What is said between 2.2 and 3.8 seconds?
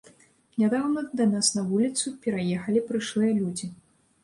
пераехалі прышлыя людзі.